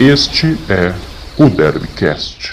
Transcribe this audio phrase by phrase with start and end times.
[0.00, 0.94] Este é
[1.42, 2.52] o Derbycast.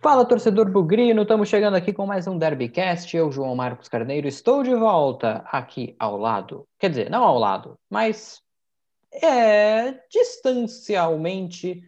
[0.00, 3.14] Fala torcedor bugrino, estamos chegando aqui com mais um Derbycast.
[3.14, 6.66] Eu, João Marcos Carneiro, estou de volta aqui ao lado.
[6.78, 8.40] Quer dizer, não ao lado, mas
[9.12, 11.84] é distancialmente,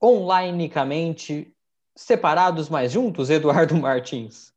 [0.00, 1.52] onlineicamente,
[1.96, 4.54] separados, mas juntos, Eduardo Martins.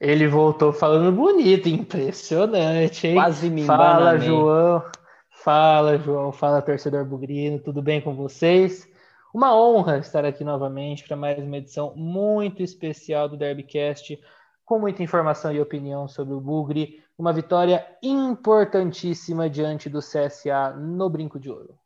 [0.00, 3.14] Ele voltou falando bonito, impressionante, hein?
[3.14, 4.18] Quase me Fala.
[4.18, 4.82] João.
[5.28, 6.32] Fala, João.
[6.32, 7.58] Fala, torcedor bugrino.
[7.58, 8.88] Tudo bem com vocês?
[9.32, 14.18] Uma honra estar aqui novamente para mais uma edição muito especial do Derbycast,
[14.64, 17.04] com muita informação e opinião sobre o Bugre.
[17.18, 21.78] Uma vitória importantíssima diante do CSA no Brinco de Ouro.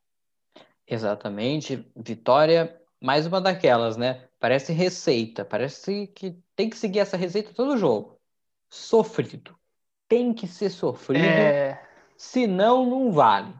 [0.87, 4.23] Exatamente, vitória, mais uma daquelas, né?
[4.45, 8.21] Parece receita, parece que tem que seguir essa receita todo jogo.
[8.69, 9.59] Sofrido.
[10.07, 11.81] Tem que ser sofrido, É,
[12.15, 13.55] senão não vale.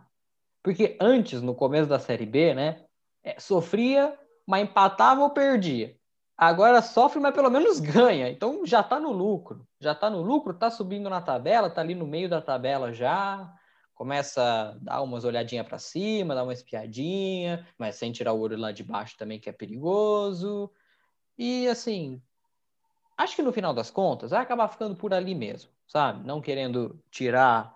[0.63, 2.85] Porque antes, no começo da Série B, né?
[3.23, 4.15] é, sofria,
[4.47, 5.97] mas empatava ou perdia.
[6.37, 8.29] Agora sofre, mas pelo menos ganha.
[8.29, 9.67] Então já tá no lucro.
[9.81, 13.51] Já tá no lucro, tá subindo na tabela, tá ali no meio da tabela já.
[13.95, 18.59] Começa a dar umas olhadinhas para cima, dar uma espiadinha, mas sem tirar o olho
[18.59, 20.71] lá de baixo também, que é perigoso.
[21.39, 22.23] E assim,
[23.17, 26.27] acho que no final das contas vai acabar ficando por ali mesmo, sabe?
[26.27, 27.75] Não querendo tirar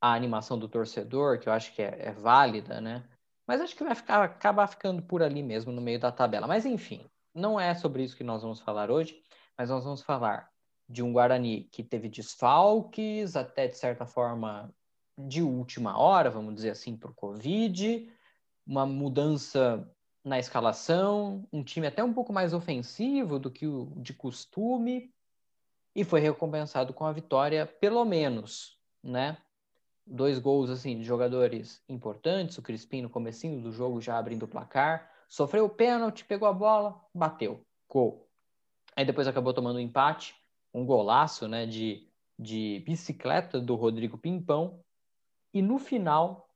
[0.00, 3.04] a animação do torcedor, que eu acho que é, é válida, né?
[3.46, 6.46] Mas acho que vai ficar, acabar ficando por ali mesmo no meio da tabela.
[6.46, 9.20] Mas enfim, não é sobre isso que nós vamos falar hoje,
[9.56, 10.50] mas nós vamos falar
[10.88, 14.72] de um Guarani que teve desfalques, até de certa forma
[15.16, 18.10] de última hora, vamos dizer assim, por Covid,
[18.66, 19.88] uma mudança
[20.24, 25.12] na escalação, um time até um pouco mais ofensivo do que o de costume,
[25.94, 29.36] e foi recompensado com a vitória, pelo menos, né?
[30.06, 34.48] Dois gols assim de jogadores importantes, o Crispim no comecinho do jogo já abrindo o
[34.48, 38.28] placar, sofreu o pênalti, pegou a bola, bateu, gol.
[38.96, 40.34] Aí depois acabou tomando um empate,
[40.72, 42.08] um golaço, né, de,
[42.38, 44.82] de bicicleta do Rodrigo Pimpão,
[45.52, 46.51] e no final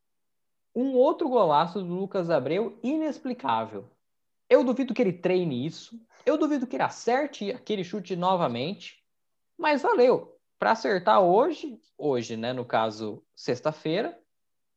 [0.76, 3.88] um outro golaço do Lucas Abreu inexplicável.
[4.48, 9.03] Eu duvido que ele treine isso, eu duvido que ele acerte aquele chute novamente,
[9.56, 14.19] mas valeu para acertar hoje, hoje, né, no caso, sexta-feira,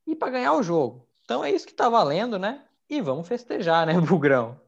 [0.06, 1.06] e para ganhar o jogo.
[1.22, 2.64] Então é isso que tá valendo, né?
[2.88, 4.58] E vamos festejar, né, Bugrão?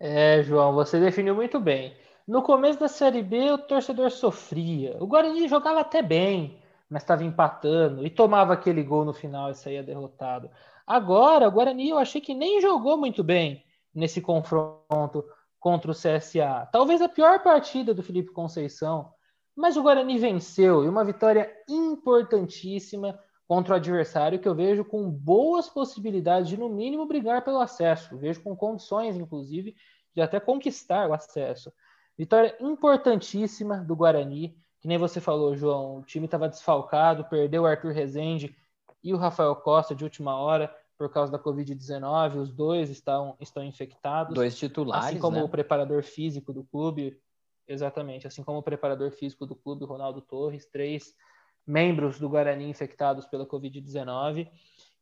[0.00, 1.96] É, João, você definiu muito bem.
[2.26, 4.96] No começo da Série B, o torcedor sofria.
[5.00, 9.54] O Guarani jogava até bem, mas estava empatando e tomava aquele gol no final e
[9.54, 10.50] saía derrotado.
[10.86, 13.64] Agora, o Guarani eu achei que nem jogou muito bem
[13.94, 15.24] nesse confronto
[15.58, 16.68] contra o CSA.
[16.70, 19.12] Talvez a pior partida do Felipe Conceição,
[19.54, 23.18] mas o Guarani venceu e uma vitória importantíssima
[23.48, 28.16] contra o adversário que eu vejo com boas possibilidades de, no mínimo, brigar pelo acesso.
[28.18, 29.74] Vejo com condições, inclusive,
[30.14, 31.72] de até conquistar o acesso.
[32.18, 35.98] Vitória importantíssima do Guarani, que nem você falou, João.
[35.98, 38.56] O time estava desfalcado, perdeu o Arthur Rezende
[39.02, 42.36] e o Rafael Costa de última hora por causa da Covid-19.
[42.36, 44.34] Os dois estão, estão infectados.
[44.34, 45.42] Dois titulares, Assim como né?
[45.42, 47.20] o preparador físico do clube,
[47.66, 51.14] exatamente, assim como o preparador físico do clube, Ronaldo Torres, três
[51.66, 54.48] membros do Guarani infectados pela Covid-19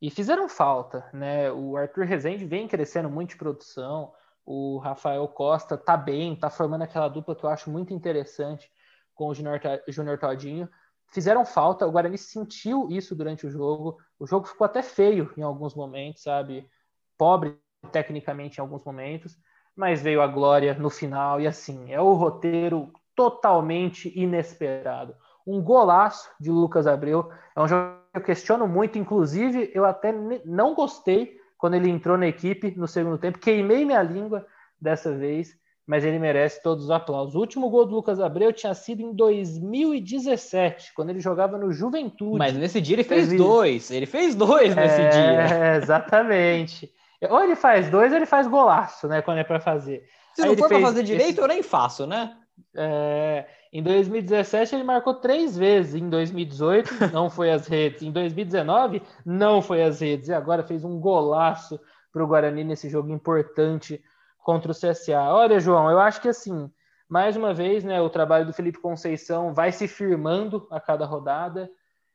[0.00, 1.52] e fizeram falta, né?
[1.52, 4.12] O Arthur Rezende vem crescendo muito de produção,
[4.44, 8.70] o Rafael Costa tá bem, tá formando aquela dupla que eu acho muito interessante
[9.14, 10.69] com o Junior Todinho.
[11.12, 13.98] Fizeram falta, o Guarani sentiu isso durante o jogo.
[14.19, 16.69] O jogo ficou até feio em alguns momentos, sabe?
[17.16, 17.56] Pobre
[17.92, 19.38] tecnicamente em alguns momentos,
[19.76, 25.14] mas veio a glória no final e assim, é o roteiro totalmente inesperado.
[25.46, 30.12] Um golaço de Lucas Abreu, é um jogo que eu questiono muito, inclusive eu até
[30.44, 34.46] não gostei quando ele entrou na equipe no segundo tempo, queimei minha língua
[34.81, 37.34] dessa vez, mas ele merece todos os aplausos.
[37.34, 42.38] O último gol do Lucas Abreu tinha sido em 2017, quando ele jogava no Juventude.
[42.38, 45.76] Mas nesse dia ele fez dois, ele fez dois nesse é, dia.
[45.76, 46.90] Exatamente.
[47.28, 49.20] Ou ele faz dois ou ele faz golaço, né?
[49.20, 50.04] Quando é para fazer.
[50.34, 51.40] Se Aí não for para fazer direito, esse...
[51.40, 52.34] eu nem faço, né?
[52.76, 55.94] É, em 2017 ele marcou três vezes.
[55.94, 58.02] Em 2018 não foi às redes.
[58.02, 60.28] Em 2019 não foi às redes.
[60.28, 61.78] E agora fez um golaço
[62.12, 64.02] para o Guarani nesse jogo importante
[64.44, 65.32] contra o CSA.
[65.32, 66.70] Olha, João, eu acho que assim,
[67.08, 71.69] mais uma vez, né, o trabalho do Felipe Conceição vai se firmando a cada rodada.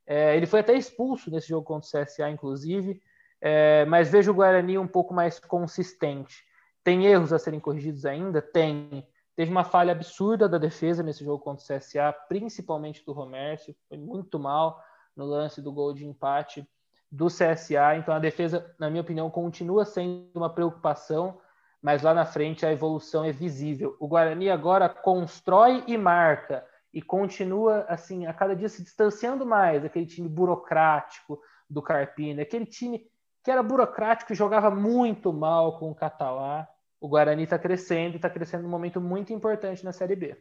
[0.06, 3.02] É, ele foi até expulso nesse jogo contra o CSA, inclusive.
[3.42, 6.44] É, mas vejo o Guarani um pouco mais consistente.
[6.84, 8.42] Tem erros a serem corrigidos ainda?
[8.42, 9.06] Tem.
[9.36, 13.98] Teve uma falha absurda da defesa nesse jogo contra o CSA, principalmente do Romércio, foi
[13.98, 14.82] muito mal
[15.16, 16.68] no lance do gol de empate
[17.12, 17.96] do CSA.
[17.98, 21.40] Então a defesa, na minha opinião, continua sendo uma preocupação,
[21.82, 23.96] mas lá na frente a evolução é visível.
[24.00, 29.84] O Guarani agora constrói e marca e continua assim a cada dia se distanciando mais
[29.84, 31.40] daquele time burocrático
[31.70, 33.08] do Carpini, aquele time
[33.44, 36.68] que era burocrático e jogava muito mal com o Catalá
[37.02, 40.38] o Guarani está crescendo está crescendo num momento muito importante na Série B.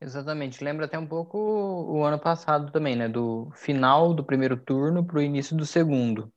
[0.00, 0.62] Exatamente.
[0.62, 3.08] Lembra até um pouco o ano passado também, né?
[3.08, 6.32] Do final do primeiro turno para o início do segundo.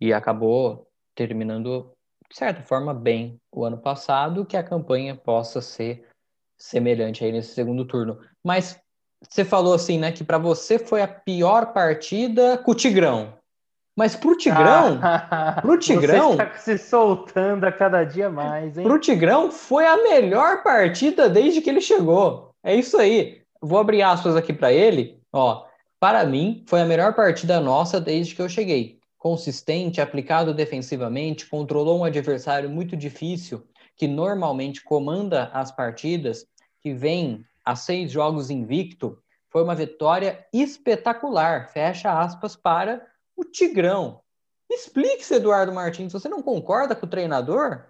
[0.00, 1.92] E acabou terminando,
[2.32, 6.08] de certa forma, bem o ano passado, que a campanha possa ser
[6.58, 8.18] semelhante aí nesse segundo turno.
[8.42, 8.80] Mas
[9.20, 13.34] você falou assim, né, que para você foi a pior partida com o Tigrão.
[13.94, 18.84] Mas pro Tigrão, ah, pro Tigrão, você está se soltando a cada dia mais, hein?
[18.84, 22.54] Pro Tigrão foi a melhor partida desde que ele chegou.
[22.64, 23.42] É isso aí.
[23.60, 25.66] Vou abrir aspas aqui para ele, ó.
[26.00, 29.01] Para mim, foi a melhor partida nossa desde que eu cheguei.
[29.22, 33.64] Consistente, aplicado defensivamente, controlou um adversário muito difícil,
[33.94, 36.44] que normalmente comanda as partidas,
[36.80, 39.16] que vem a seis jogos invicto.
[39.48, 41.68] Foi uma vitória espetacular.
[41.68, 44.20] Fecha aspas para o Tigrão.
[44.68, 47.84] Explique-se, Eduardo Martins, você não concorda com o treinador?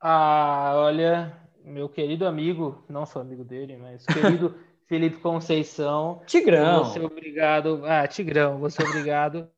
[0.00, 4.54] Ah, olha, meu querido amigo, não sou amigo dele, mas querido
[4.86, 6.22] Felipe Conceição.
[6.24, 6.84] Tigrão.
[6.84, 7.82] Vou ser obrigado.
[7.84, 9.50] Ah, Tigrão, vou ser obrigado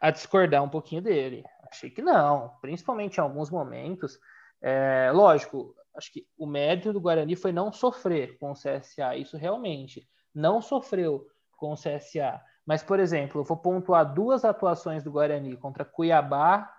[0.00, 1.44] a discordar um pouquinho dele.
[1.70, 4.18] Achei que não, principalmente em alguns momentos.
[4.60, 9.36] É, lógico, acho que o mérito do Guarani foi não sofrer com o CSA, isso
[9.36, 10.08] realmente.
[10.34, 12.40] Não sofreu com o CSA.
[12.64, 16.72] Mas, por exemplo, eu vou pontuar duas atuações do Guarani contra Cuiabá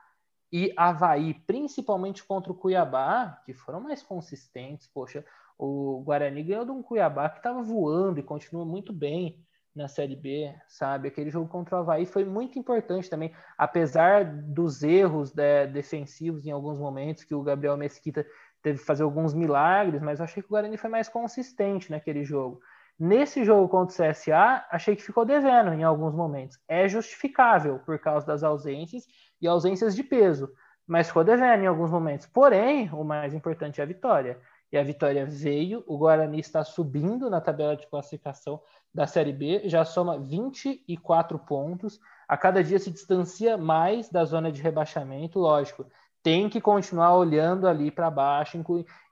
[0.51, 4.87] e Havaí, principalmente contra o Cuiabá, que foram mais consistentes.
[4.87, 5.25] Poxa,
[5.57, 9.43] o Guarani ganhou de um Cuiabá que estava voando e continua muito bem
[9.75, 11.07] na Série B, sabe?
[11.07, 16.51] Aquele jogo contra o Havaí foi muito importante também, apesar dos erros né, defensivos em
[16.51, 18.25] alguns momentos, que o Gabriel Mesquita
[18.61, 22.23] teve que fazer alguns milagres, mas eu achei que o Guarani foi mais consistente naquele
[22.23, 22.59] jogo.
[22.99, 26.59] Nesse jogo contra o CSA, achei que ficou devendo em alguns momentos.
[26.67, 29.05] É justificável por causa das ausências
[29.41, 30.51] e ausências de peso,
[30.85, 32.25] mas ficou devendo em alguns momentos.
[32.27, 34.37] Porém, o mais importante é a vitória.
[34.71, 38.61] E a vitória veio, o Guarani está subindo na tabela de classificação
[38.93, 41.99] da Série B, já soma 24 pontos.
[42.27, 45.85] A cada dia se distancia mais da zona de rebaixamento, lógico
[46.21, 48.61] tem que continuar olhando ali para baixo,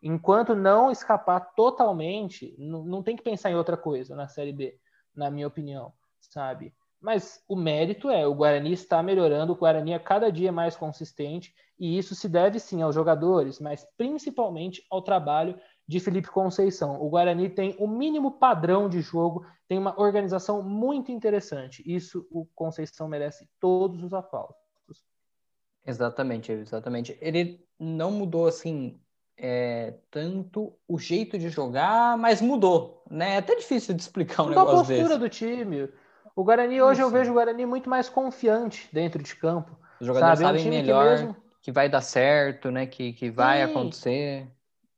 [0.04, 4.78] enquanto não escapar totalmente, não, não tem que pensar em outra coisa na Série B,
[5.16, 6.74] na minha opinião, sabe?
[7.00, 11.54] Mas o mérito é, o Guarani está melhorando, o Guarani é cada dia mais consistente,
[11.80, 17.02] e isso se deve sim aos jogadores, mas principalmente ao trabalho de Felipe Conceição.
[17.02, 21.84] O Guarani tem o mínimo padrão de jogo, tem uma organização muito interessante.
[21.86, 24.56] Isso o Conceição merece todos os aplausos.
[25.86, 27.18] Exatamente, exatamente.
[27.22, 29.00] Ele não mudou assim
[29.38, 33.36] é, tanto o jeito de jogar, mas mudou, né?
[33.36, 35.20] É até difícil de explicar um mudou negócio a postura desse.
[35.20, 35.90] do time.
[36.38, 37.10] O Guarani hoje Isso.
[37.10, 39.78] eu vejo o Guarani muito mais confiante dentro de campo.
[40.00, 40.60] Os jogadores sabe?
[40.60, 41.36] sabem é um melhor que, mesmo...
[41.64, 42.86] que, vai dar certo, né?
[42.86, 43.72] Que, que vai Sim.
[43.72, 44.48] acontecer.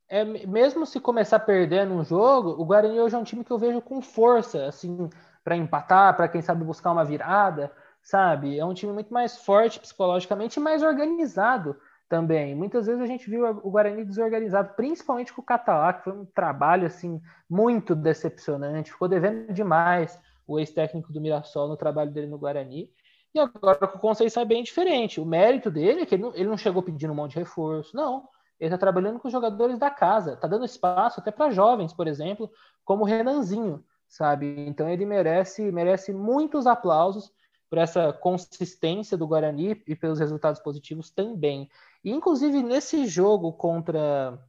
[0.08, 3.58] É, mesmo se começar perdendo um jogo, o Guarani hoje é um time que eu
[3.58, 5.10] vejo com força, assim,
[5.44, 8.58] para empatar, para quem sabe buscar uma virada sabe?
[8.58, 11.76] É um time muito mais forte psicologicamente e mais organizado
[12.08, 12.56] também.
[12.56, 16.26] Muitas vezes a gente viu o Guarani desorganizado, principalmente com o Catalá, que foi um
[16.26, 20.20] trabalho assim muito decepcionante, ficou devendo demais
[20.50, 22.92] o ex-técnico do Mirassol no trabalho dele no Guarani.
[23.34, 25.22] E agora com o Conceição é bem diferente.
[25.22, 27.96] O mérito dele é que ele não, ele não chegou pedindo um monte de reforço,
[27.96, 28.28] não.
[28.60, 32.08] Ele está trabalhando com os jogadores da casa, está dando espaço até para jovens, por
[32.08, 32.52] exemplo,
[32.84, 34.66] como o Renanzinho, sabe?
[34.68, 37.32] Então ele merece merece muitos aplausos
[37.70, 41.70] por essa consistência do Guarani e pelos resultados positivos também.
[42.04, 44.40] E, inclusive, nesse jogo contra,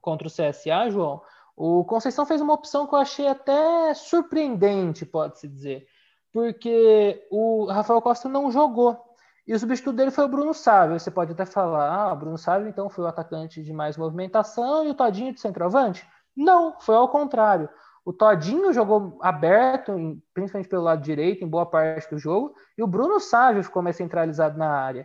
[0.00, 1.20] contra o CSA, João,
[1.56, 5.86] o Conceição fez uma opção que eu achei até surpreendente, pode-se dizer,
[6.32, 9.02] porque o Rafael Costa não jogou.
[9.46, 10.98] E o substituto dele foi o Bruno Sávio.
[10.98, 14.84] Você pode até falar, ah, o Bruno Sávio então foi o atacante de mais movimentação
[14.84, 16.06] e o Todinho de centroavante?
[16.36, 17.68] Não, foi ao contrário.
[18.04, 19.92] O Todinho jogou aberto,
[20.34, 23.96] principalmente pelo lado direito, em boa parte do jogo, e o Bruno Sávio ficou mais
[23.96, 25.04] centralizado na área.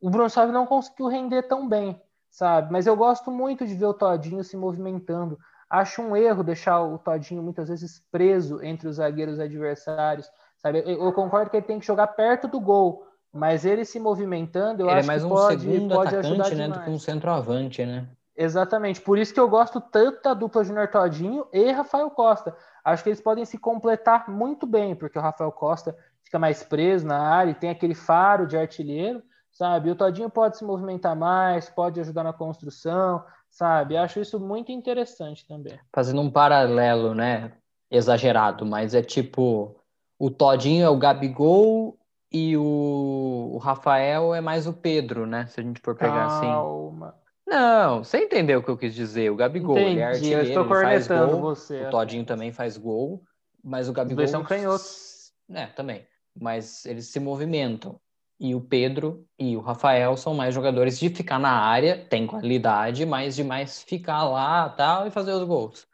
[0.00, 2.72] O Bruno Sávio não conseguiu render tão bem, sabe?
[2.72, 5.38] Mas eu gosto muito de ver o Todinho se movimentando.
[5.72, 10.82] Acho um erro deixar o Todinho muitas vezes preso entre os zagueiros adversários, sabe?
[10.84, 14.90] Eu, concordo que ele tem que jogar perto do gol, mas ele se movimentando, eu
[14.90, 16.72] ele acho é mais que um pode, segundo pode atacante, né, demais.
[16.72, 18.06] do que um centroavante, né?
[18.36, 19.00] Exatamente.
[19.00, 22.54] Por isso que eu gosto tanto da dupla Júnior Todinho e Rafael Costa.
[22.84, 27.06] Acho que eles podem se completar muito bem, porque o Rafael Costa fica mais preso
[27.06, 29.22] na área e tem aquele faro de artilheiro,
[29.52, 29.90] sabe?
[29.90, 33.96] O Todinho pode se movimentar mais, pode ajudar na construção, sabe?
[33.96, 35.78] Acho isso muito interessante também.
[35.92, 37.52] Fazendo um paralelo, né?
[37.90, 39.76] Exagerado, mas é tipo:
[40.18, 41.98] o Todinho é o Gabigol
[42.32, 45.46] e o, o Rafael é mais o Pedro, né?
[45.46, 46.46] Se a gente for pegar assim.
[46.46, 47.08] Calma.
[47.08, 47.22] assim.
[47.46, 49.30] Não, você entendeu o que eu quis dizer.
[49.30, 51.40] O Gabigol, Entendi, ele é artilheiro, eu estou cornetando gol.
[51.40, 51.86] você.
[51.86, 53.22] O Todinho também faz gol,
[53.62, 54.16] mas o Gabigol...
[54.16, 55.32] dois são canhotos.
[55.50, 56.06] É, também.
[56.34, 58.00] Mas eles se movimentam.
[58.42, 63.06] E o Pedro e o Rafael são mais jogadores de ficar na área, tem qualidade,
[63.06, 65.86] mas de mais ficar lá tal e fazer os gols.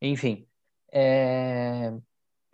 [0.00, 0.46] Enfim.
[0.92, 1.92] É...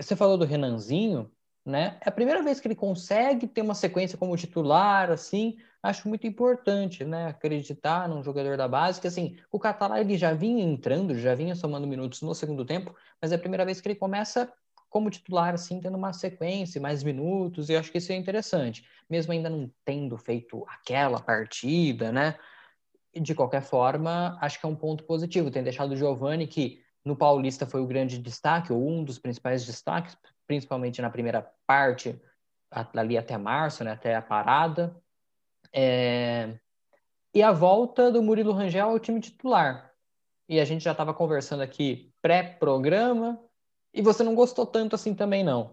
[0.01, 1.31] Você falou do Renanzinho,
[1.67, 1.99] né?
[2.01, 6.27] É a primeira vez que ele consegue ter uma sequência como titular, assim, acho muito
[6.27, 7.27] importante, né?
[7.27, 11.55] Acreditar num jogador da base, que assim, o Catalá ele já vinha entrando, já vinha
[11.55, 14.51] somando minutos no segundo tempo, mas é a primeira vez que ele começa
[14.89, 19.33] como titular, assim, tendo uma sequência, mais minutos, e acho que isso é interessante, mesmo
[19.33, 22.37] ainda não tendo feito aquela partida, né?
[23.15, 25.51] De qualquer forma, acho que é um ponto positivo.
[25.51, 29.65] Tem deixado o Giovani, que no Paulista foi o grande destaque, ou um dos principais
[29.65, 30.17] destaques,
[30.47, 32.21] principalmente na primeira parte,
[32.71, 34.97] ali até março, né, até a parada.
[35.73, 36.59] É...
[37.35, 39.93] E a volta do Murilo Rangel ao time titular.
[40.49, 43.39] E a gente já estava conversando aqui pré-programa,
[43.97, 45.71] e você não gostou tanto assim também, não.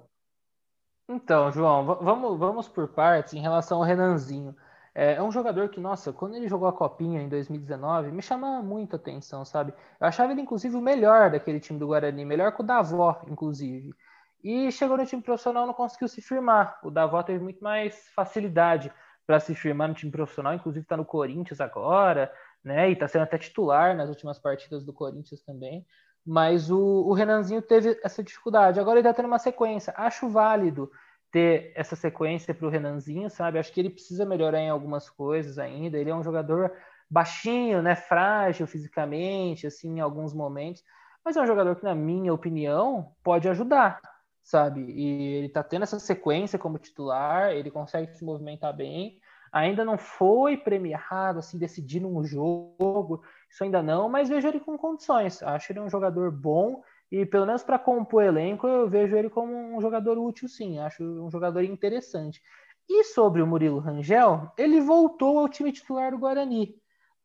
[1.10, 4.56] Então, João, vamos, vamos por partes em relação ao Renanzinho.
[4.96, 8.64] É, é, um jogador que, nossa, quando ele jogou a Copinha em 2019, me chamava
[8.64, 9.74] muita atenção, sabe?
[10.00, 13.94] Eu achava ele, inclusive, o melhor daquele time do Guarani, melhor que o Davó, inclusive.
[14.42, 16.80] E chegou no time profissional não conseguiu se firmar.
[16.84, 18.92] O Davó teve muito mais facilidade
[19.26, 22.32] para se firmar no time profissional, inclusive está no Corinthians agora,
[22.64, 22.90] né?
[22.90, 25.86] E está sendo até titular nas últimas partidas do Corinthians também.
[26.26, 28.80] Mas o, o Renanzinho teve essa dificuldade.
[28.80, 29.94] Agora ele está tendo uma sequência.
[29.98, 30.90] Acho válido
[31.32, 33.60] ter essa sequência para o Renanzinho, sabe?
[33.60, 35.98] Acho que ele precisa melhorar em algumas coisas ainda.
[35.98, 36.72] Ele é um jogador
[37.10, 37.96] baixinho, né?
[37.96, 40.84] Frágil fisicamente, assim, em alguns momentos.
[41.26, 44.00] Mas é um jogador que, na minha opinião, pode ajudar
[44.44, 44.82] sabe?
[44.92, 49.20] E ele tá tendo essa sequência como titular, ele consegue se movimentar bem.
[49.54, 54.76] Ainda não foi premiado, assim, decidindo um jogo, isso ainda não, mas vejo ele com
[54.76, 55.44] condições.
[55.44, 56.82] Acho ele um jogador bom
[57.12, 60.80] e, pelo menos para compor elenco, eu vejo ele como um jogador útil, sim.
[60.80, 62.42] Acho um jogador interessante.
[62.90, 66.76] E sobre o Murilo Rangel, ele voltou ao time titular do Guarani.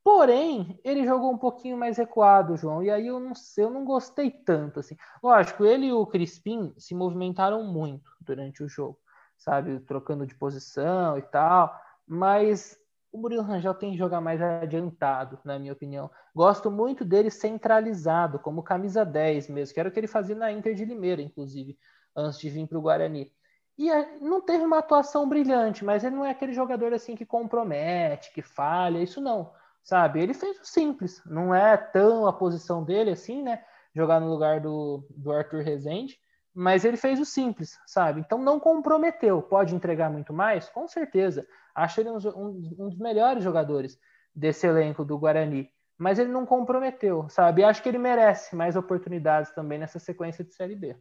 [0.04, 3.86] Porém, ele jogou um pouquinho mais recuado, João, e aí eu não sei, eu não
[3.86, 4.96] gostei tanto assim.
[5.22, 8.98] Lógico, ele e o Crispim se movimentaram muito durante o jogo,
[9.36, 11.74] sabe, trocando de posição e tal,
[12.08, 12.78] mas
[13.12, 16.10] o Murilo Rangel tem que jogar mais adiantado, na minha opinião.
[16.34, 20.52] Gosto muito dele centralizado, como camisa 10 mesmo, que era o que ele fazia na
[20.52, 21.78] Inter de Limeira, inclusive,
[22.16, 23.32] antes de vir para o Guarani.
[23.76, 27.24] E é, não teve uma atuação brilhante, mas ele não é aquele jogador assim que
[27.24, 29.52] compromete, que falha, isso não
[29.88, 30.20] sabe?
[30.20, 33.64] Ele fez o simples, não é tão a posição dele assim, né?
[33.94, 36.18] Jogar no lugar do, do Arthur Rezende,
[36.58, 38.20] mas ele fez o simples, sabe?
[38.20, 39.40] Então não comprometeu.
[39.40, 40.68] Pode entregar muito mais?
[40.68, 41.46] Com certeza.
[41.72, 43.96] Acho ele um, um, um dos melhores jogadores
[44.34, 47.62] desse elenco do Guarani, mas ele não comprometeu, sabe?
[47.62, 50.96] E acho que ele merece mais oportunidades também nessa sequência de Série B.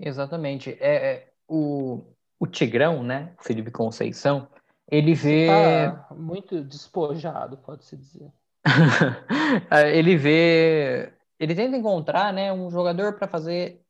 [0.00, 0.74] Exatamente.
[0.80, 3.34] É, é o, o Tigrão, né?
[3.42, 4.48] Felipe Conceição,
[4.90, 5.48] ele vê.
[5.48, 8.32] Tá muito despojado, pode-se dizer.
[9.92, 11.12] ele vê.
[11.38, 13.85] Ele tenta encontrar né, um jogador para fazer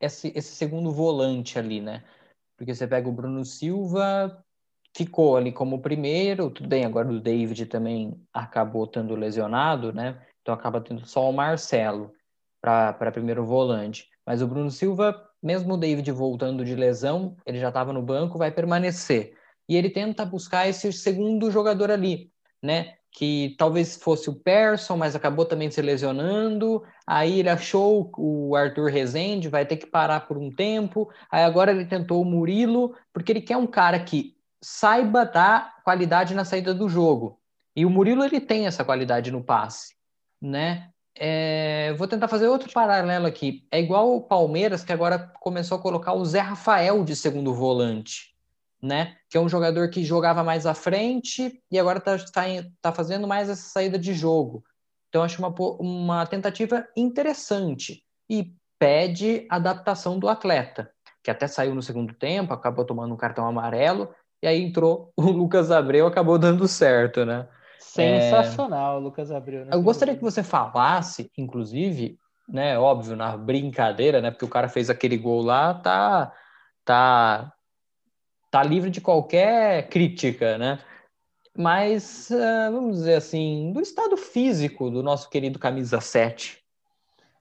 [0.00, 2.04] esse, esse segundo volante ali, né?
[2.56, 4.44] Porque você pega o Bruno Silva,
[4.96, 10.20] ficou ali como primeiro, tudo bem, agora o David também acabou estando lesionado, né?
[10.42, 12.12] Então acaba tendo só o Marcelo
[12.60, 14.08] para primeiro volante.
[14.26, 18.38] Mas o Bruno Silva, mesmo o David voltando de lesão, ele já estava no banco,
[18.38, 19.36] vai permanecer
[19.68, 22.97] e ele tenta buscar esse segundo jogador ali, né?
[23.18, 26.84] Que talvez fosse o Persson, mas acabou também se lesionando.
[27.04, 31.10] Aí ele achou o Arthur Rezende, vai ter que parar por um tempo.
[31.28, 36.32] Aí agora ele tentou o Murilo, porque ele quer um cara que saiba dar qualidade
[36.32, 37.40] na saída do jogo.
[37.74, 39.96] E o Murilo ele tem essa qualidade no passe,
[40.40, 40.90] né?
[41.12, 43.66] É, vou tentar fazer outro paralelo aqui.
[43.68, 48.37] É igual o Palmeiras que agora começou a colocar o Zé Rafael de segundo volante
[48.82, 49.16] né?
[49.28, 52.42] Que é um jogador que jogava mais à frente e agora está tá,
[52.80, 54.64] tá fazendo mais essa saída de jogo.
[55.08, 60.90] Então, acho uma, uma tentativa interessante e pede adaptação do atleta,
[61.22, 65.22] que até saiu no segundo tempo, acabou tomando um cartão amarelo, e aí entrou o
[65.22, 67.48] Lucas Abreu, acabou dando certo, né?
[67.78, 69.00] Sensacional, é...
[69.00, 69.66] Lucas Abreu.
[69.70, 72.18] Eu gostaria que você falasse, inclusive,
[72.48, 76.32] né, óbvio, na brincadeira, né, porque o cara fez aquele gol lá, tá,
[76.84, 77.52] tá,
[78.50, 80.78] tá livre de qualquer crítica, né?
[81.56, 86.57] Mas, uh, vamos dizer assim, do estado físico do nosso querido camisa 7.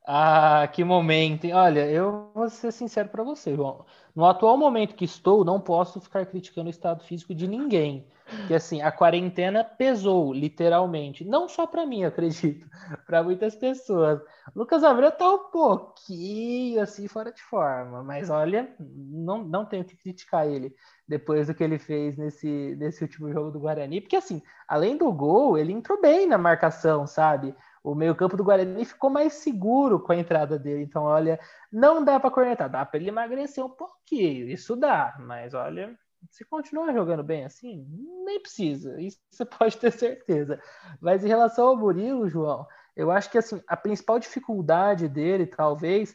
[0.10, 1.48] Ah, que momento.
[1.52, 3.86] Olha, eu vou ser sincero para você, João.
[4.16, 8.08] No atual momento que estou, não posso ficar criticando o estado físico de ninguém.
[8.48, 11.26] Que assim, a quarentena pesou, literalmente.
[11.26, 12.66] Não só para mim, acredito,
[13.06, 14.22] para muitas pessoas.
[14.56, 19.98] Lucas Abreu tá um pouquinho assim fora de forma, mas olha, não, não tenho que
[19.98, 20.74] criticar ele
[21.08, 25.12] depois do que ele fez nesse, nesse último jogo do Guarani, porque assim, além do
[25.12, 27.54] gol, ele entrou bem na marcação, sabe?
[27.88, 30.84] O meio-campo do Guarani ficou mais seguro com a entrada dele.
[30.84, 31.40] Então, olha,
[31.72, 35.98] não dá para cornetar, dá para ele emagrecer um pouquinho, isso dá, mas olha,
[36.30, 37.88] se continuar jogando bem assim,
[38.26, 40.62] nem precisa, isso você pode ter certeza.
[41.00, 46.14] Mas em relação ao Murilo, João, eu acho que assim, a principal dificuldade dele, talvez,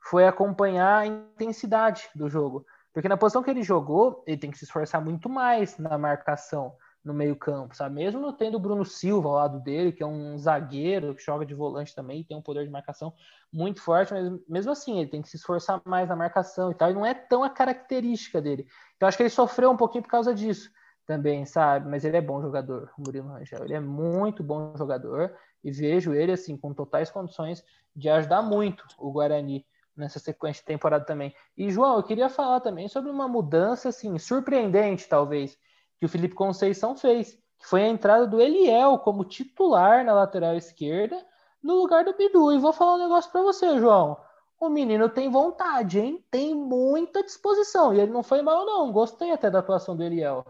[0.00, 2.66] foi acompanhar a intensidade do jogo.
[2.92, 6.74] Porque na posição que ele jogou, ele tem que se esforçar muito mais na marcação
[7.04, 7.96] no meio-campo, sabe?
[7.96, 11.54] Mesmo tendo o Bruno Silva ao lado dele, que é um zagueiro que joga de
[11.54, 13.12] volante também, tem um poder de marcação
[13.52, 16.90] muito forte, mas mesmo assim ele tem que se esforçar mais na marcação e tal,
[16.90, 18.66] e não é tão a característica dele.
[18.96, 20.70] Então acho que ele sofreu um pouquinho por causa disso
[21.04, 21.88] também, sabe?
[21.88, 23.64] Mas ele é bom jogador, o Murilo Rangel.
[23.64, 28.84] Ele é muito bom jogador e vejo ele assim com totais condições de ajudar muito
[28.96, 29.66] o Guarani
[29.96, 31.34] nessa sequência de temporada também.
[31.56, 35.58] E João, eu queria falar também sobre uma mudança assim surpreendente, talvez,
[36.02, 40.56] que o Felipe Conceição fez, que foi a entrada do Eliel como titular na lateral
[40.56, 41.16] esquerda
[41.62, 42.50] no lugar do Bidu.
[42.52, 44.16] E vou falar um negócio para você, João.
[44.58, 46.24] O menino tem vontade, hein?
[46.28, 47.94] Tem muita disposição.
[47.94, 48.90] E ele não foi mal, não.
[48.90, 50.44] Gostei até da atuação do Eliel.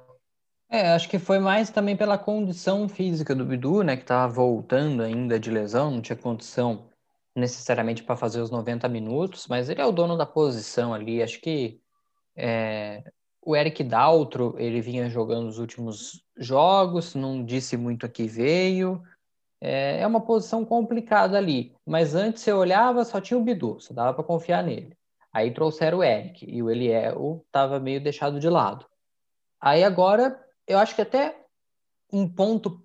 [0.70, 3.94] É, acho que foi mais também pela condição física do Bidu, né?
[3.94, 6.88] Que tava voltando ainda de lesão, não tinha condição
[7.36, 11.22] necessariamente para fazer os 90 minutos, mas ele é o dono da posição ali.
[11.22, 11.78] Acho que
[12.34, 13.04] é,
[13.44, 19.02] o Eric Daltro, ele vinha jogando os últimos jogos, não disse muito a que veio.
[19.60, 23.92] É, é uma posição complicada ali, mas antes você olhava, só tinha o Bidu, só
[23.92, 24.96] dava para confiar nele.
[25.32, 28.86] Aí trouxeram o Eric e o Eliel estava meio deixado de lado.
[29.60, 31.44] Aí agora, eu acho que até
[32.12, 32.82] um ponto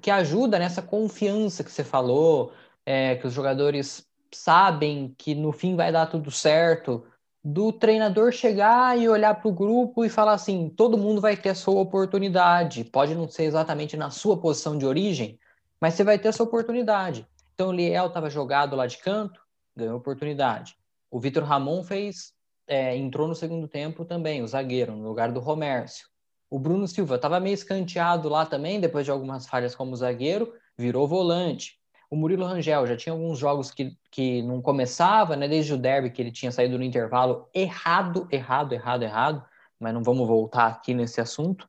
[0.00, 2.52] que ajuda nessa confiança que você falou,
[2.84, 7.06] é, que os jogadores sabem que no fim vai dar tudo certo,
[7.44, 11.50] do treinador chegar e olhar para o grupo e falar assim: todo mundo vai ter
[11.50, 12.84] a sua oportunidade.
[12.84, 15.38] Pode não ser exatamente na sua posição de origem,
[15.78, 17.28] mas você vai ter a sua oportunidade.
[17.54, 19.40] Então o Liel estava jogado lá de canto,
[19.76, 20.74] ganhou oportunidade.
[21.10, 22.32] O Vitor Ramon fez,
[22.66, 26.08] é, entrou no segundo tempo também, o zagueiro, no lugar do Romércio.
[26.48, 31.06] O Bruno Silva estava meio escanteado lá também, depois de algumas falhas como zagueiro, virou
[31.06, 31.78] volante.
[32.14, 35.48] O Murilo Rangel já tinha alguns jogos que, que não começava, né?
[35.48, 39.44] Desde o derby que ele tinha saído no intervalo errado, errado, errado, errado.
[39.80, 41.68] Mas não vamos voltar aqui nesse assunto.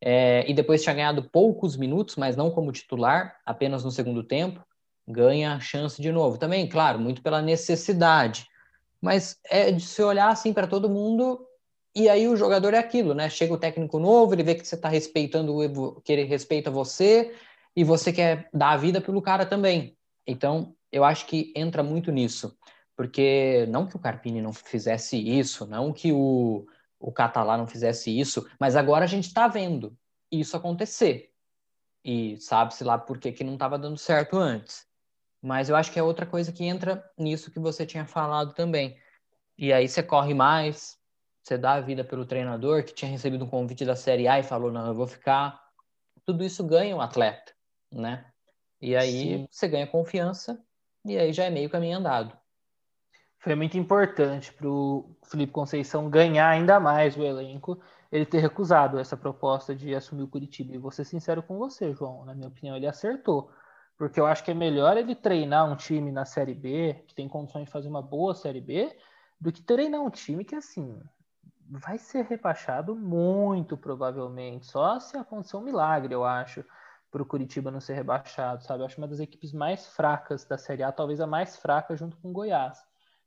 [0.00, 4.64] É, e depois tinha ganhado poucos minutos, mas não como titular, apenas no segundo tempo.
[5.04, 6.38] Ganha a chance de novo.
[6.38, 8.46] Também, claro, muito pela necessidade.
[9.02, 11.44] Mas é de se olhar assim para todo mundo
[11.96, 13.28] e aí o jogador é aquilo, né?
[13.28, 17.34] Chega o técnico novo, ele vê que você está respeitando, que ele respeita você,
[17.78, 19.96] e você quer dar a vida pelo cara também.
[20.26, 22.58] Então, eu acho que entra muito nisso.
[22.96, 26.66] Porque não que o Carpini não fizesse isso, não que o,
[26.98, 29.96] o Catalá não fizesse isso, mas agora a gente está vendo
[30.28, 31.30] isso acontecer.
[32.04, 34.84] E sabe-se lá por que, não estava dando certo antes.
[35.40, 38.98] Mas eu acho que é outra coisa que entra nisso que você tinha falado também.
[39.56, 40.98] E aí você corre mais,
[41.44, 44.42] você dá a vida pelo treinador que tinha recebido um convite da Série A e
[44.42, 45.62] falou: não, eu vou ficar.
[46.24, 47.56] Tudo isso ganha o um atleta
[47.90, 48.24] né?
[48.80, 49.48] E aí Sim.
[49.50, 50.62] você ganha confiança
[51.04, 52.36] e aí já é meio caminho andado.
[53.38, 58.98] Foi muito importante para o Felipe Conceição ganhar ainda mais o elenco, ele ter recusado
[58.98, 60.74] essa proposta de assumir o Curitiba.
[60.74, 63.50] E vou ser sincero com você, João, na minha opinião, ele acertou.
[63.96, 67.28] Porque eu acho que é melhor ele treinar um time na Série B, que tem
[67.28, 68.96] condições de fazer uma boa Série B,
[69.40, 71.00] do que treinar um time que, assim,
[71.68, 74.66] vai ser rebaixado muito provavelmente.
[74.66, 76.64] Só se acontecer um milagre, eu acho
[77.10, 78.82] para o Curitiba não ser rebaixado, sabe?
[78.82, 82.16] Eu acho uma das equipes mais fracas da Série A, talvez a mais fraca junto
[82.18, 82.78] com o Goiás,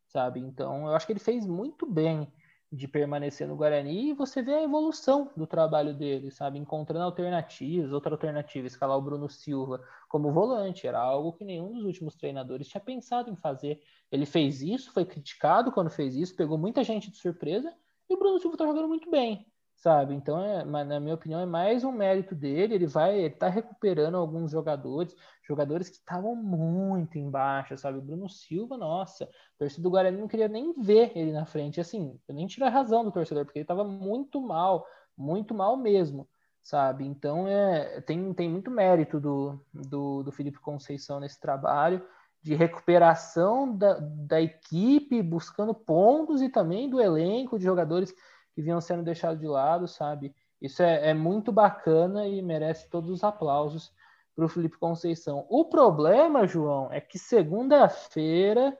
[0.07, 0.39] sabe?
[0.39, 2.31] Então, eu acho que ele fez muito bem
[2.71, 6.57] de permanecer no Guarani e você vê a evolução do trabalho dele, sabe?
[6.57, 11.83] Encontrando alternativas, outra alternativa, escalar o Bruno Silva como volante, era algo que nenhum dos
[11.83, 13.81] últimos treinadores tinha pensado em fazer.
[14.09, 17.73] Ele fez isso, foi criticado quando fez isso, pegou muita gente de surpresa
[18.09, 19.50] e o Bruno Silva tá jogando muito bem,
[19.81, 20.13] sabe?
[20.13, 22.75] Então, é, na minha opinião, é mais um mérito dele.
[22.75, 27.97] Ele vai, ele tá recuperando alguns jogadores, jogadores que estavam muito embaixo, sabe?
[27.97, 31.81] O Bruno Silva, nossa, o torcedor do Guarani não queria nem ver ele na frente.
[31.81, 34.85] Assim, eu nem tiro a razão do torcedor, porque ele estava muito mal,
[35.17, 36.29] muito mal mesmo,
[36.61, 37.03] sabe?
[37.03, 42.05] Então, é, tem, tem muito mérito do, do, do Felipe Conceição nesse trabalho
[42.43, 48.13] de recuperação da, da equipe, buscando pontos e também do elenco de jogadores
[48.53, 50.35] que vinham sendo deixados de lado, sabe?
[50.61, 53.91] Isso é, é muito bacana e merece todos os aplausos
[54.35, 55.45] para o Felipe Conceição.
[55.49, 58.77] O problema, João, é que segunda-feira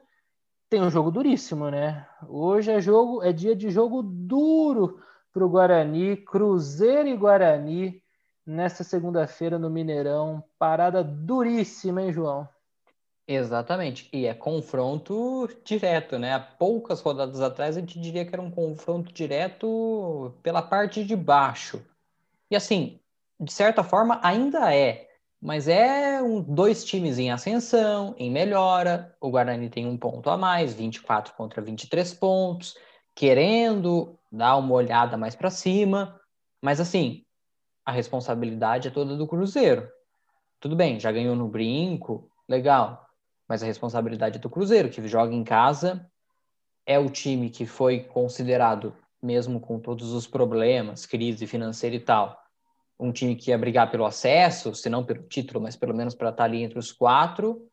[0.70, 2.08] tem um jogo duríssimo, né?
[2.28, 5.02] Hoje é jogo, é dia de jogo duro
[5.34, 8.02] para o Guarani, Cruzeiro e Guarani
[8.46, 10.44] nessa segunda-feira no Mineirão.
[10.58, 12.48] Parada duríssima, hein, João?
[13.34, 14.10] Exatamente.
[14.12, 16.34] E é confronto direto, né?
[16.34, 21.16] Há poucas rodadas atrás a gente diria que era um confronto direto pela parte de
[21.16, 21.82] baixo.
[22.50, 23.00] E assim,
[23.40, 25.08] de certa forma ainda é,
[25.42, 29.16] mas é um, dois times em ascensão, em melhora.
[29.22, 32.76] O Guarani tem um ponto a mais, 24 contra 23 pontos,
[33.16, 36.20] querendo dar uma olhada mais para cima.
[36.62, 37.24] Mas assim,
[37.86, 39.88] a responsabilidade é toda do Cruzeiro.
[40.60, 43.08] Tudo bem, já ganhou no brinco, legal
[43.52, 46.10] mas a responsabilidade é do Cruzeiro, que joga em casa,
[46.86, 52.42] é o time que foi considerado, mesmo com todos os problemas, crise financeira e tal,
[52.98, 56.30] um time que ia brigar pelo acesso, se não pelo título, mas pelo menos para
[56.30, 57.68] estar ali entre os quatro.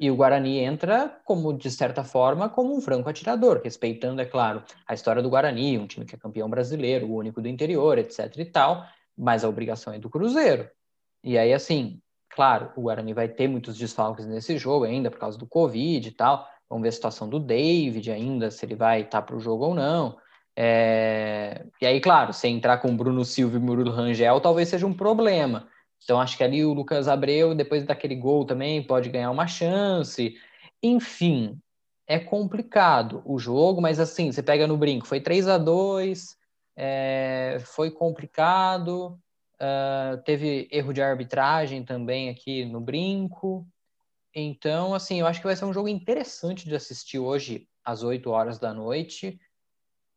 [0.00, 4.62] E o Guarani entra, como de certa forma, como um franco atirador, respeitando, é claro,
[4.88, 8.34] a história do Guarani, um time que é campeão brasileiro, o único do interior, etc
[8.38, 10.66] e tal, mas a obrigação é do Cruzeiro.
[11.22, 15.36] E aí, assim, Claro, o Guarani vai ter muitos desfalques nesse jogo ainda por causa
[15.36, 16.48] do Covid e tal.
[16.68, 19.74] Vamos ver a situação do David ainda, se ele vai estar para o jogo ou
[19.74, 20.16] não.
[20.56, 21.66] É...
[21.80, 25.68] E aí, claro, se entrar com Bruno Silva e Murilo Rangel, talvez seja um problema.
[26.02, 30.36] Então, acho que ali o Lucas Abreu, depois daquele gol também, pode ganhar uma chance.
[30.82, 31.58] Enfim,
[32.06, 36.36] é complicado o jogo, mas assim, você pega no brinco, foi 3 a 2
[36.76, 37.58] é...
[37.64, 39.18] foi complicado.
[39.60, 43.66] Uh, teve erro de arbitragem também aqui no brinco.
[44.34, 48.30] Então, assim, eu acho que vai ser um jogo interessante de assistir hoje às 8
[48.30, 49.38] horas da noite.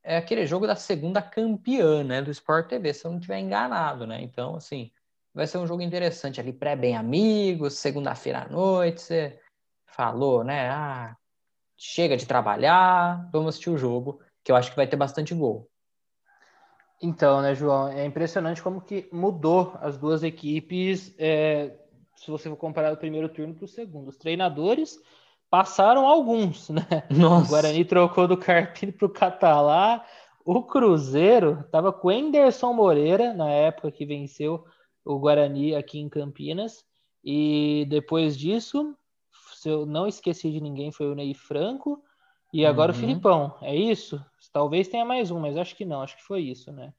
[0.04, 4.06] É aquele jogo da segunda campeã, né, do Sport TV, se eu não estiver enganado,
[4.06, 4.22] né?
[4.22, 4.92] Então, assim,
[5.34, 9.40] vai ser um jogo interessante ali, pré-bem amigos, segunda-feira à noite, você
[9.86, 10.70] falou, né?
[10.70, 11.18] Ah,
[11.78, 15.70] chega de trabalhar, vamos assistir o jogo, que eu acho que vai ter bastante gol.
[17.04, 21.76] Então, né, João, é impressionante como que mudou as duas equipes, é,
[22.16, 24.08] se você for comparar o primeiro turno para o segundo.
[24.08, 24.98] Os treinadores
[25.50, 27.04] passaram alguns, né?
[27.12, 27.46] Nossa.
[27.46, 30.06] O Guarani trocou do Carpini para o Catalá.
[30.46, 34.64] O Cruzeiro estava com o Enderson Moreira, na época que venceu
[35.04, 36.86] o Guarani aqui em Campinas.
[37.22, 38.96] E depois disso,
[39.54, 42.02] se eu não esqueci de ninguém, foi o Ney Franco.
[42.54, 42.98] E agora uhum.
[42.98, 44.24] o Filipão, é isso?
[44.54, 46.94] Talvez tenha mais um, mas acho que não, acho que foi isso, né?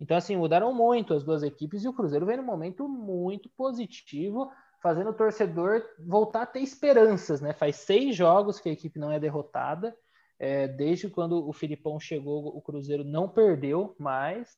[0.00, 4.50] Então, assim, mudaram muito as duas equipes e o Cruzeiro vem num momento muito positivo,
[4.80, 7.52] fazendo o torcedor voltar a ter esperanças, né?
[7.52, 9.92] Faz seis jogos que a equipe não é derrotada.
[10.38, 14.56] É, desde quando o Filipão chegou, o Cruzeiro não perdeu mais.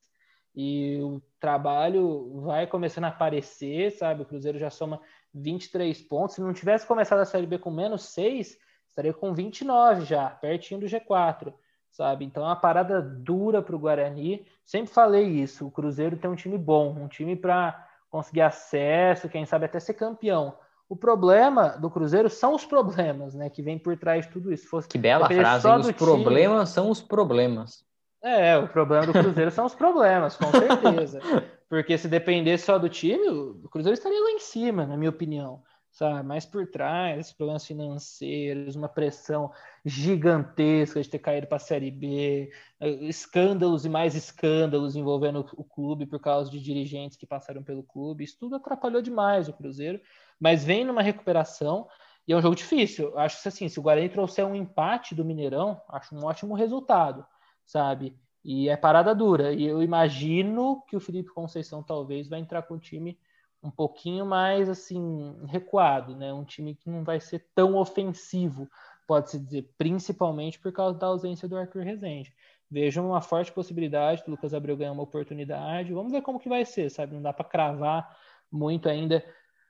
[0.54, 4.22] E o trabalho vai começando a aparecer, sabe?
[4.22, 5.00] O Cruzeiro já soma
[5.32, 6.36] 23 pontos.
[6.36, 8.56] Se não tivesse começado a Série B com menos 6,
[8.94, 11.52] estaria com 29 já, pertinho do G4
[11.94, 12.24] sabe?
[12.24, 14.44] Então é uma parada dura para o Guarani.
[14.64, 15.66] Sempre falei isso.
[15.66, 19.94] O Cruzeiro tem um time bom, um time para conseguir acesso, quem sabe até ser
[19.94, 20.56] campeão.
[20.88, 23.48] O problema do Cruzeiro são os problemas, né?
[23.48, 24.68] Que vem por trás de tudo isso.
[24.68, 25.68] Fosse que bela frase.
[25.68, 27.84] Os problemas são os problemas.
[28.22, 31.20] É, o problema do Cruzeiro são os problemas, com certeza.
[31.68, 35.62] Porque se dependesse só do time, o Cruzeiro estaria lá em cima, na minha opinião
[35.94, 36.46] sabe?
[36.50, 39.52] Por trás, problemas financeiros, uma pressão
[39.84, 45.62] gigantesca de ter caído para a Série B, eh, escândalos e mais escândalos envolvendo o
[45.62, 48.24] clube por causa de dirigentes que passaram pelo clube.
[48.24, 50.00] Isso tudo atrapalhou demais o Cruzeiro,
[50.38, 51.88] mas vem numa recuperação
[52.26, 53.16] e é um jogo difícil.
[53.16, 57.24] Acho que assim, se o Guarani trouxer um empate do Mineirão, acho um ótimo resultado,
[57.64, 58.18] sabe?
[58.44, 59.52] E é parada dura.
[59.52, 63.16] E eu imagino que o Felipe Conceição talvez vai entrar com o time
[63.64, 66.32] um pouquinho mais assim recuado, né?
[66.32, 68.68] Um time que não vai ser tão ofensivo,
[69.06, 72.32] pode-se dizer, principalmente por causa da ausência do Arthur Rezende.
[72.70, 75.94] Vejo uma forte possibilidade do Lucas Abreu ganhar uma oportunidade.
[75.94, 77.14] Vamos ver como que vai ser, sabe?
[77.14, 78.14] Não dá para cravar
[78.52, 79.24] muito ainda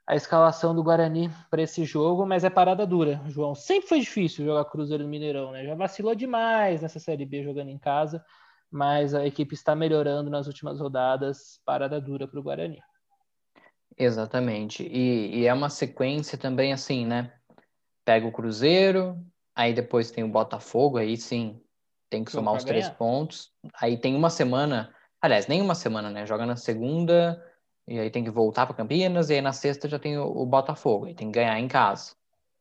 [0.07, 3.55] a escalação do Guarani para esse jogo, mas é parada dura, João.
[3.55, 5.65] Sempre foi difícil jogar Cruzeiro no Mineirão, né?
[5.65, 8.25] Já vacilou demais nessa Série B jogando em casa,
[8.71, 12.83] mas a equipe está melhorando nas últimas rodadas, parada dura para o Guarani.
[13.97, 14.83] Exatamente.
[14.83, 17.33] E, e, é uma sequência também assim, né?
[18.05, 19.19] Pega o Cruzeiro,
[19.55, 21.61] aí depois tem o Botafogo, aí sim
[22.11, 23.51] tem que somar os três pontos.
[23.81, 26.27] Aí tem uma semana, aliás, nem uma semana, né?
[26.27, 27.43] Joga na segunda,
[27.89, 30.47] e aí tem que voltar para Campinas, e aí na sexta já tem o, o
[30.47, 32.15] Botafogo, e tem que ganhar em casa.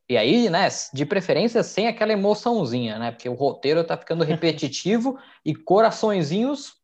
[0.10, 3.12] E aí, né, de preferência sem aquela emoçãozinha, né?
[3.12, 6.76] Porque o roteiro tá ficando repetitivo e coraçõezinhos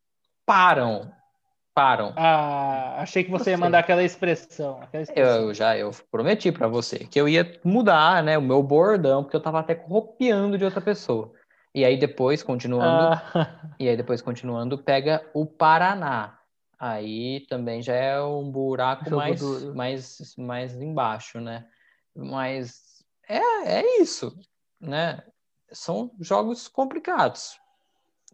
[0.46, 1.12] param.
[1.74, 2.12] Param.
[2.16, 4.80] Ah, achei que você ia mandar aquela expressão.
[4.82, 5.42] Aquela expressão.
[5.42, 9.36] Eu já eu prometi para você que eu ia mudar, né, o meu bordão, porque
[9.36, 11.32] eu tava até copiando de outra pessoa.
[11.74, 13.72] E aí depois, continuando, ah.
[13.78, 16.38] e aí depois continuando, pega o Paraná.
[16.78, 21.66] Aí também já é um buraco mais, mais, mais embaixo, né?
[22.16, 24.36] Mas é, é isso,
[24.80, 25.22] né?
[25.70, 27.60] São jogos complicados.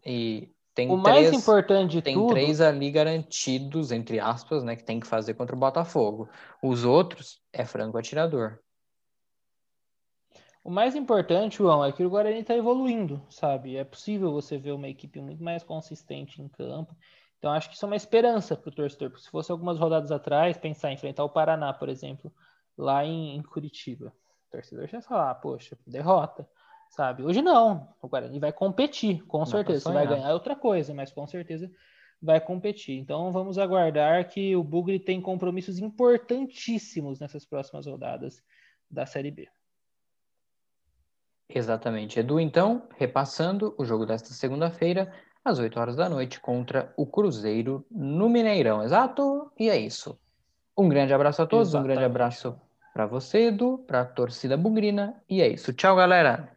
[0.03, 2.29] E tem o três, mais importante de tem tudo...
[2.29, 4.75] três ali garantidos, entre aspas, né?
[4.75, 6.29] Que tem que fazer contra o Botafogo.
[6.61, 8.59] Os outros é franco atirador.
[10.63, 13.75] O mais importante, João, é que o Guarani está evoluindo, sabe?
[13.75, 16.95] É possível você ver uma equipe muito mais consistente em campo.
[17.39, 19.09] Então, acho que isso é uma esperança para o torcedor.
[19.09, 22.31] Porque se fosse algumas rodadas atrás, pensar em enfrentar o Paraná, por exemplo,
[22.77, 24.13] lá em, em Curitiba.
[24.47, 26.47] O torcedor já falar, poxa, derrota,
[26.89, 27.23] sabe?
[27.23, 29.81] Hoje não, o Guarani vai competir, com certeza.
[29.81, 31.69] Se vai ganhar é outra coisa, mas com certeza
[32.21, 32.97] vai competir.
[32.97, 38.41] Então vamos aguardar que o Bugre tem compromissos importantíssimos nessas próximas rodadas
[38.89, 39.47] da Série B.
[41.49, 42.19] Exatamente.
[42.19, 47.85] Edu, então, repassando o jogo desta segunda-feira, às 8 horas da noite, contra o Cruzeiro
[47.89, 48.83] no Mineirão.
[48.83, 49.51] Exato?
[49.57, 50.19] E é isso.
[50.77, 51.91] Um grande abraço a todos, Exatamente.
[51.91, 52.61] um grande abraço
[52.93, 55.21] para você, Edu, para a torcida bugrina.
[55.29, 55.71] E é isso.
[55.71, 56.56] Tchau, galera.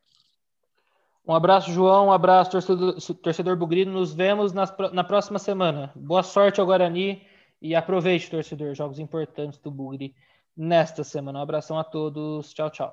[1.26, 2.06] Um abraço, João.
[2.06, 3.92] Um abraço, torcedor, torcedor bugrino.
[3.92, 5.92] Nos vemos nas, na próxima semana.
[5.94, 7.22] Boa sorte ao Guarani
[7.60, 10.14] e aproveite, torcedor, jogos importantes do Bugre
[10.56, 11.38] nesta semana.
[11.38, 12.52] Um abração a todos.
[12.52, 12.92] Tchau, tchau.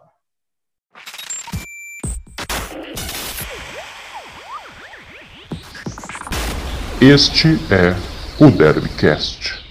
[7.01, 7.93] Este é
[8.43, 9.66] o Derbycast.